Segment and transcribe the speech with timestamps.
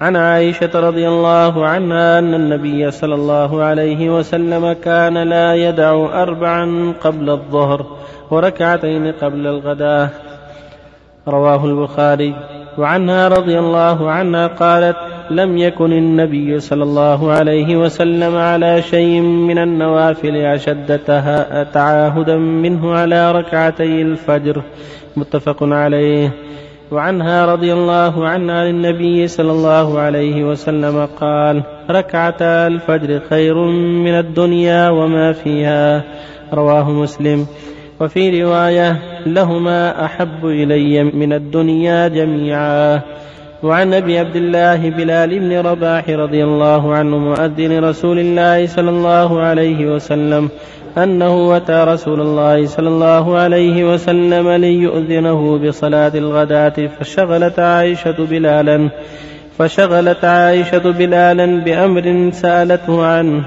[0.00, 6.92] عن عائشة رضي الله عنها أن النبي صلى الله عليه وسلم كان لا يدع أربعا
[7.00, 7.86] قبل الظهر
[8.30, 10.08] وركعتين قبل الغداء
[11.28, 12.34] رواه البخاري.
[12.78, 14.96] وعنها رضي الله عنها قالت
[15.30, 20.98] لم يكن النبي صلى الله عليه وسلم على شيء من النوافل أشد
[21.72, 24.62] تعاهدا منه على ركعتي الفجر.
[25.16, 26.30] متفق عليه.
[26.94, 34.18] وعنها رضي الله عنها عن النبي صلى الله عليه وسلم قال ركعتا الفجر خير من
[34.18, 36.02] الدنيا وما فيها.
[36.54, 37.46] رواه مسلم.
[38.00, 43.00] وفي رواية لهما أحب إلي من الدنيا جميعا.
[43.64, 49.40] وعن أبي عبد الله بلال بن رباح رضي الله عنه مؤذن رسول الله صلى الله
[49.40, 50.48] عليه وسلم
[50.98, 58.88] أنه أتى رسول الله صلى الله عليه وسلم ليؤذنه بصلاة الغداة فشغلت عائشة بلالا
[59.58, 63.44] فشغلت عائشة بلالا بأمر سألته عنه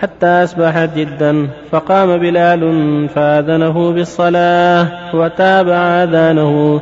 [0.00, 2.62] حتى أصبحت جدا فقام بلال
[3.08, 6.80] فآذنه بالصلاة وتابع آذانه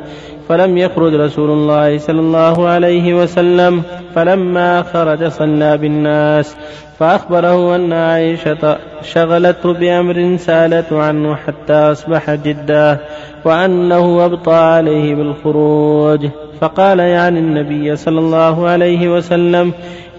[0.49, 3.83] فلم يخرج رسول الله صلى الله عليه وسلم
[4.15, 6.57] فلما خرج صلى بالناس.
[6.99, 12.99] فأخبره أن عائشة شغلته بأمر سألت عنه حتى أصبح جدا
[13.45, 16.27] وأنه أبطى عليه بالخروج.
[16.61, 19.73] فقال يعني النبي صلى الله عليه وسلم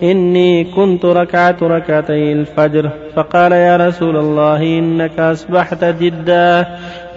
[0.04, 2.90] إني كنت ركعت ركعتي الفجر.
[3.16, 6.66] فقال يا رسول الله إنك أصبحت جدا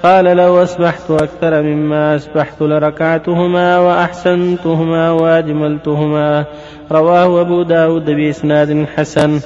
[0.03, 6.47] قال لو أصبحت أكثر مما أصبحت لركعتهما وأحسنتهما وأجملتهما.
[6.93, 9.41] رواه أبو داود بإسناد حسن.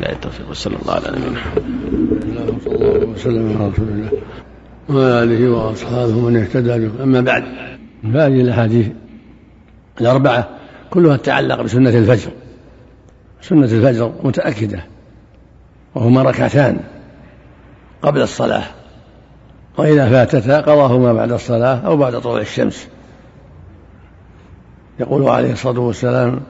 [0.00, 1.62] لا التوفيق وصلى الله على نبينا محمد.
[2.64, 4.10] صلى الله وسلم على رسول الله
[4.88, 7.44] وعلى آله وأصحابه من اهتدى به أما بعد
[8.02, 8.88] فهذه الأحاديث
[10.00, 10.48] الأربعة
[10.90, 12.30] كلها تتعلق بسنة الفجر.
[13.42, 14.84] سنة الفجر متأكدة
[15.94, 16.80] وهما ركعتان
[18.02, 18.64] قبل الصلاة.
[19.78, 22.88] وإذا فاتتا قضاهما بعد الصلاة أو بعد طلوع الشمس.
[25.00, 26.40] يقول عليه الصلاة والسلام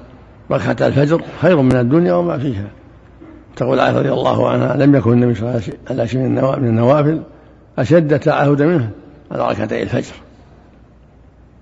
[0.50, 2.66] ركعة الفجر خير من الدنيا وما فيها.
[3.56, 6.68] تقول عائشة رضي الله عنها لم يكن النبي صلى الله عليه وسلم على شيء من
[6.68, 7.22] النوافل
[7.78, 8.90] أشد تعهدا منه
[9.32, 10.14] على ركعتي الفجر.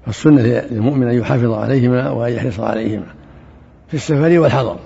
[0.06, 3.06] فالسنة للمؤمن أن يحافظ عليهما وأن يحرص عليهما
[3.88, 4.76] في السفر والحضر.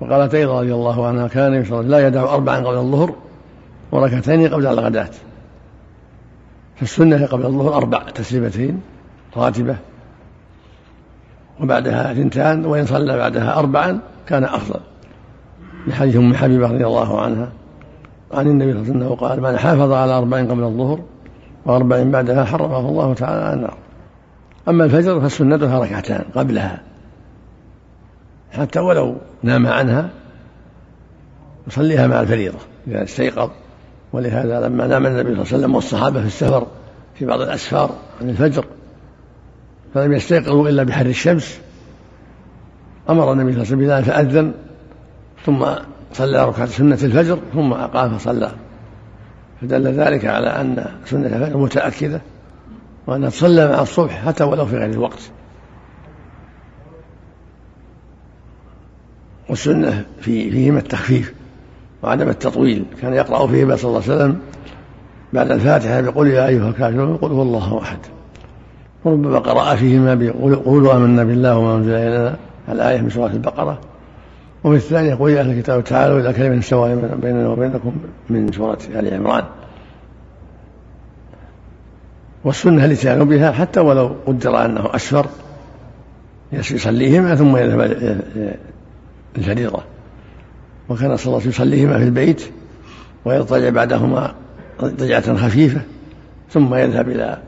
[0.00, 2.76] وقالت أيضا رضي الله عنها كان النبي صلى الله عليه وسلم لا يدع أربعا قبل
[2.76, 3.14] الظهر
[3.92, 5.10] وركعتين قبل الغداة.
[6.80, 8.80] فالسنة قبل الظهر أربع تسليمتين
[9.36, 9.76] راتبة
[11.60, 14.80] وبعدها اثنتان وإن صلى بعدها أربعا كان أفضل.
[15.86, 17.48] لحديث أم حبيبة رضي الله عنها
[18.32, 21.00] عن النبي صلى الله عليه وسلم قال من حافظ على أربع قبل الظهر
[21.66, 23.76] وأربع بعدها حرمه الله تعالى على النار.
[24.68, 26.82] أما الفجر فسنتها ركعتان قبلها.
[28.52, 30.10] حتى ولو نام عنها
[31.66, 33.50] يصليها مع الفريضة إذا استيقظ.
[34.18, 36.66] ولهذا لما نام النبي صلى الله عليه وسلم والصحابة في السفر
[37.14, 37.90] في بعض الأسفار
[38.20, 38.64] عن الفجر
[39.94, 41.60] فلم يستيقظوا إلا بحر الشمس
[43.10, 44.52] أمر النبي صلى الله عليه وسلم فأذن
[45.46, 45.66] ثم
[46.12, 48.52] صلى ركعة سنة الفجر ثم أقام فصلى.
[49.60, 52.20] فدل ذلك على أن سنة الفجر متأكدة
[53.06, 55.30] وأنها تصلى مع الصبح حتى ولو في غير الوقت.
[59.48, 61.34] والسنة في فيهما التخفيف.
[62.02, 62.84] وعدم التطويل.
[63.02, 64.38] كان يقرأ فيهما صلى الله عليه وسلم
[65.32, 67.98] بعد الفاتحة بقول يا أيها الكافرون قل هو الله أحد.
[69.04, 72.36] وربما قرأ فيهما بقولوا آمنا بالله وما أنزل إلينا.
[72.68, 73.78] الآية من سورة البقرة.
[74.64, 77.92] وفي الثانية يقول يا أهل الكتاب تعالوا إلى كلمة سواء بيننا وبينكم
[78.30, 79.44] من سورة آل عمران.
[82.44, 85.26] والسنة الاتيان بها حتى ولو قدر أنه أسفر
[86.52, 87.80] يصليهما ثم يذهب
[89.38, 89.82] الفريضة.
[90.88, 92.50] وكان صلى الله عليه وسلم يصليهما في البيت
[93.24, 94.34] ويضطجع بعدهما
[94.82, 95.80] ضجعة خفيفة
[96.50, 97.38] ثم يذهب إلى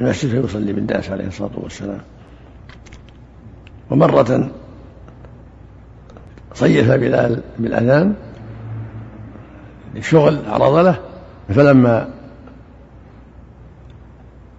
[0.00, 2.00] المسجد فيصلي بالناس عليه الصلاة والسلام.
[3.90, 4.50] ومرة
[6.54, 8.14] صيف بلال بالأذان
[9.96, 10.98] الشغل عرض له
[11.48, 12.08] فلما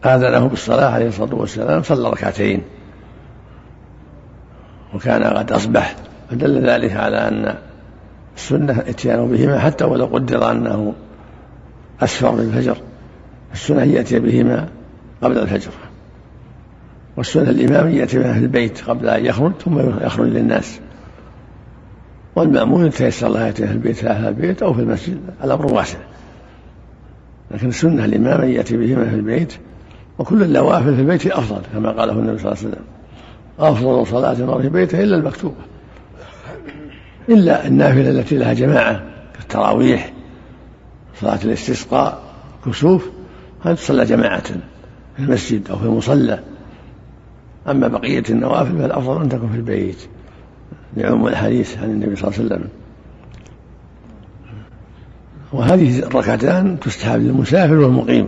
[0.05, 2.61] آذنه بالصلاة عليه الصلاة والسلام صلى ركعتين.
[4.93, 5.95] وكان قد أصبح
[6.29, 7.68] فدل ذلك على أن
[8.39, 10.93] السنة اتيان بهما حتى ولو قدر أنه
[12.01, 12.77] أسفر بالفجر
[13.53, 14.67] السنة أن يأتي بهما
[15.21, 15.71] قبل الفجر.
[17.17, 20.79] والسنة الإمام أن يأتي بها في البيت قبل أن يخرج ثم يخرج للناس.
[22.35, 25.99] والمأمون إن تيسر له يأتي في البيت في البيت أو في المسجد الأمر واسع.
[27.51, 29.53] لكن السنة الإمام أن يأتي بهما في البيت
[30.19, 32.83] وكل النوافل في البيت أفضل كما قاله النبي صلى الله عليه وسلم.
[33.59, 35.55] أفضل صلاة المرء في بيته إلا المكتوبة.
[37.29, 39.03] إلا النافلة التي لها جماعة
[39.37, 40.13] كالتراويح
[41.21, 42.21] صلاة الاستسقاء
[42.65, 43.09] كسوف
[43.63, 44.41] هذه تصلى جماعة
[45.17, 46.39] في المسجد أو في المصلى.
[47.67, 49.97] أما بقية النوافل فالأفضل أن تكون في البيت
[50.97, 52.69] لعموم الحديث عن النبي صلى الله عليه وسلم.
[55.53, 58.27] وهذه الركعتان تستحب للمسافر والمقيم.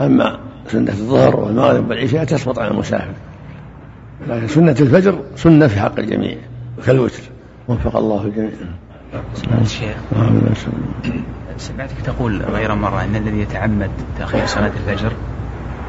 [0.00, 3.14] أما سنة الظهر والمغرب والعشاء تسقط على المسافر.
[4.28, 6.36] لكن سنة الفجر سنة في حق الجميع
[6.86, 7.22] كالوتر.
[7.68, 8.50] وفق الله الجميع.
[9.62, 9.96] الشيخ
[11.56, 15.12] سمعتك تقول غير مرة أن الذي يتعمد تأخير صلاة الفجر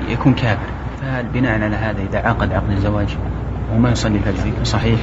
[0.09, 0.69] يكون كافر.
[1.01, 3.17] فهل بناء على هذا إذا عقد عقد الزواج
[3.73, 4.99] وما يصلي الفجر صحيح؟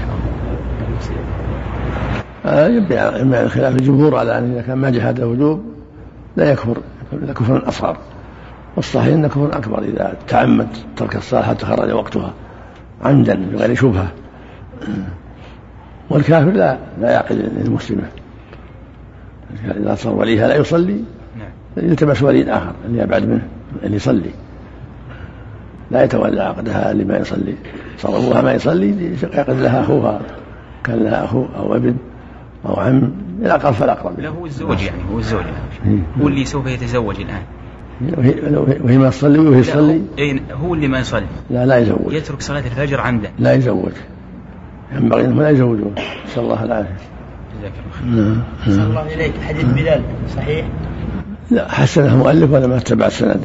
[2.47, 5.65] آه يبقى خلاف الجمهور على أن إذا كان ما جحد الوجوب
[6.37, 6.79] لا يكفر
[7.13, 7.97] إلا كفرا أصغر
[8.77, 12.33] والصحيح أنه كفر أكبر إذا تعمد ترك الصلاة حتى خرج وقتها.
[13.05, 14.13] عمدا بغير شبهة.
[16.11, 18.09] والكافر لا لا يعقل المسلمة
[19.65, 21.05] إذا صار وليها لا يصلي
[21.39, 21.89] نعم.
[21.89, 23.49] يلتمس ولي آخر اللي أبعد منه
[23.83, 24.31] اللي يصلي.
[25.91, 27.55] لا يتولى عقدها اللي ما يصلي.
[27.99, 30.21] صار أبوها ما يصلي يعقد لها أخوها.
[30.85, 31.97] كان لها أخو أو ابن
[32.67, 33.13] أو عم
[33.43, 35.45] الأقرب فالأقرب لا هو الزوج يعني هو الزوج
[35.85, 36.03] يعني.
[36.21, 37.43] هو اللي سوف يتزوج الآن.
[38.01, 40.03] وهي ما تصلي وهي تصلي
[40.53, 41.27] هو اللي ما يصلي.
[41.51, 42.13] لا لا يزوج.
[42.13, 43.93] يترك صلاة الفجر عمدا لا؟ يزوج.
[44.93, 45.95] ينبغي انهم لا يزوجون
[46.27, 46.95] نسأل الله العافية.
[47.59, 47.73] جزاك
[48.07, 48.77] الله خير.
[48.77, 49.33] نعم الله إليك.
[49.49, 50.03] حديث بلال
[50.37, 50.67] صحيح؟
[51.51, 53.41] لا حسنه مؤلف ولا ما أتبع السند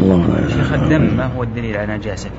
[0.00, 2.30] الله شيخ الدم ما هو الدليل على نجاسته؟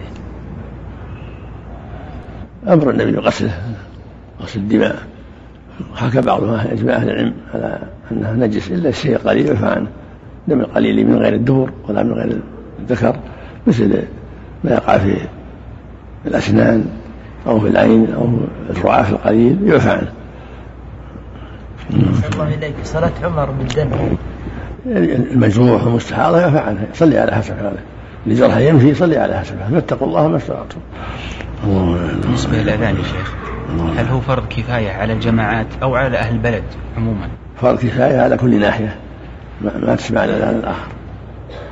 [2.67, 3.61] أمر النبي بغسله
[4.41, 4.95] غسل الدماء.
[5.95, 7.79] حكى بعض اجماع أهل العلم على
[8.11, 9.87] أنها نجس إلا الشيء القليل يعفى عنه
[10.47, 12.39] دم القليل من غير الدهر ولا من غير
[12.79, 13.15] الذكر
[13.67, 14.03] مثل
[14.63, 15.17] ما يقع في
[16.25, 16.85] الأسنان
[17.47, 18.29] أو في العين أو
[18.69, 20.11] الرعاف القليل يعفى عنه.
[22.33, 22.73] الله إليك.
[22.83, 23.89] صلاة عمر بالدم
[25.31, 27.77] المجروح والمستحاضة يعفى عنها يصلي على حسب هذا
[28.25, 30.79] اللي جرح يمشي يصلي على حسب هذا فاتقوا الله ما استطعتم.
[32.21, 33.33] بالنسبة للأذان يا شيخ
[33.97, 36.63] هل هو فرض كفاية على الجماعات أو على أهل البلد
[36.97, 37.27] عموما؟
[37.61, 38.95] فرض كفاية على كل ناحية.
[39.61, 40.87] ما, ما تسمع الأذان الآخر.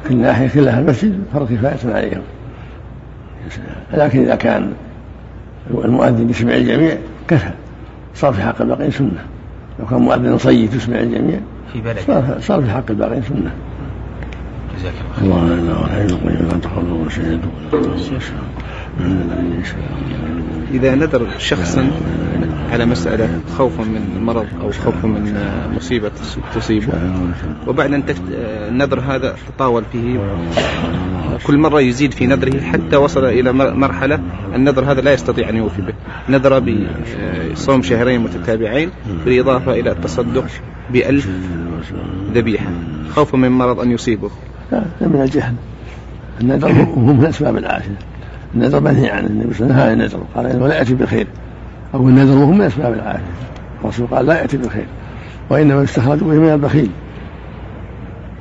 [0.09, 2.21] كل ناحية كلها المسجد فرض كفاية عليهم
[3.94, 4.74] لكن إذا كان
[5.71, 6.97] المؤذن يسمع الجميع
[7.27, 7.51] كفى.
[8.15, 9.25] صار في حق الباقين سنة.
[9.80, 11.39] لو كان مؤذن صيت يسمع الجميع
[11.74, 13.51] في بلد صار, صار في حق الباقين سنة.
[14.77, 15.45] جزاك الله خير.
[15.45, 17.51] الله لا الله لا تخلوا شهدوا
[20.71, 21.91] إذا نذر شخصا
[22.71, 25.38] على مسألة خوفا من مرض أو خوفا من
[25.75, 26.12] مصيبة
[26.56, 26.94] تصيبه.
[27.68, 28.04] وبعد أن
[28.69, 30.19] النذر هذا تطاول فيه
[31.48, 34.19] كل مرة يزيد في نذره حتى وصل إلى مرحلة
[34.56, 35.94] النذر هذا لا يستطيع أن يوفي به.
[36.30, 36.60] نذر
[37.51, 38.89] بصوم شهرين متتابعين
[39.25, 40.45] بالإضافة إلى التصدق
[40.94, 41.30] بألف
[42.33, 42.71] ذبيحة.
[43.10, 44.30] خوفا من مرض أن يصيبه.
[44.71, 45.54] لا من الجهل.
[46.42, 48.00] النذر هو من أسباب العافية
[48.56, 50.01] النذر منهي عنه النبي صلى الله عليه وسلم.
[50.01, 50.95] النذر قال إنه لا يأتي
[51.93, 53.23] أو النذر وهو من أسباب العافيه
[53.81, 54.85] الرسول قال لا يأتي بالخير
[55.49, 56.89] وإنما يستخرج به من البخيل.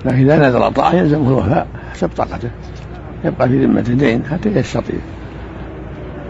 [0.04, 2.50] لكن إذا نذر طاعه يلزمه الوفاء حسب طاقته.
[3.24, 4.96] يبقى في ذمة دين حتى يستطيع.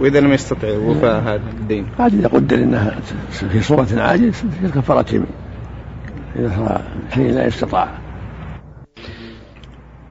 [0.01, 2.95] وإذا لم يستطع وفاء هذا الدين؟ عاد اذا قدر إنها
[3.31, 5.27] في صورة عاجز في كفارة يمين.
[6.57, 6.81] صار
[7.15, 7.89] شيء لا يستطاع.